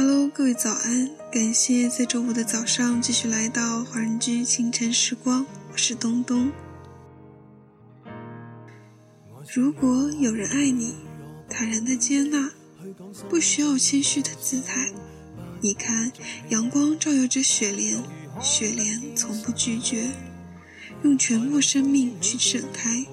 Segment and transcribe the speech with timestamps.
[0.00, 1.10] Hello，各位早安！
[1.32, 6.52] 感谢在周五的早上继续来到华人居清晨时光，我是东东。
[9.52, 10.94] 如果有人爱你，
[11.50, 12.52] 坦然的接纳，
[13.28, 14.92] 不需要谦虚的姿态。
[15.60, 16.12] 你看，
[16.48, 18.00] 阳光照耀着雪莲，
[18.40, 20.10] 雪莲从不拒绝，
[21.02, 23.04] 用全部生命去盛开。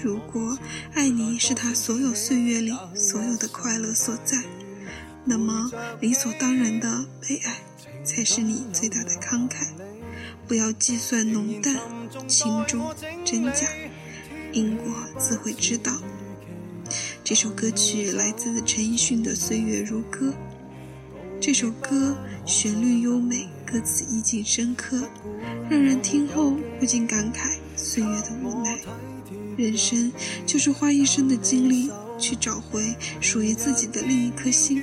[0.00, 0.56] 如果
[0.94, 4.44] 爱你是他所有岁月里所有的快乐所在。
[5.24, 7.60] 那么，理所当然的被爱，
[8.04, 9.68] 才是你最大的慷慨。
[10.48, 11.76] 不要计算浓淡、
[12.26, 12.92] 轻重、
[13.24, 13.68] 真假，
[14.52, 14.86] 因果
[15.18, 15.92] 自会知道。
[17.22, 20.28] 这首歌曲来自陈奕迅的《岁月如歌》。
[21.40, 25.08] 这首歌旋律优美，歌词意境深刻，
[25.70, 28.76] 让人听后不禁感慨岁月的无奈。
[29.56, 30.12] 人生
[30.46, 34.82] 就是花一生的精力去找回属于自己的另一颗心。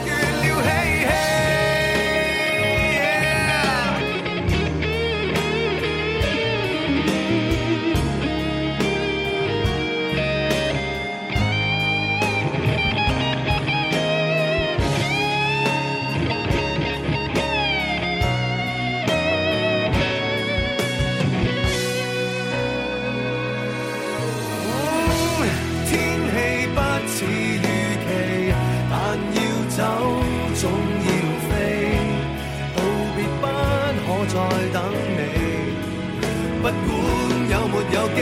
[37.71, 38.17] 没有机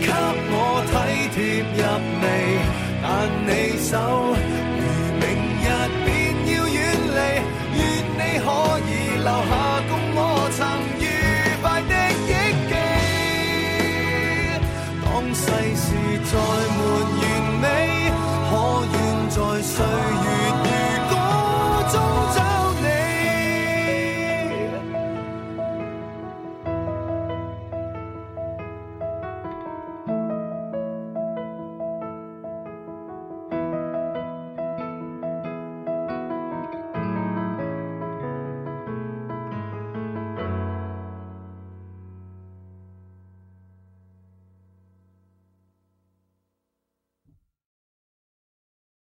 [0.00, 0.08] 给
[0.50, 0.56] 我
[0.90, 0.94] 体
[1.34, 1.38] 贴
[1.74, 1.82] 入
[2.22, 2.24] 微
[3.02, 3.06] 但
[3.44, 4.23] 你手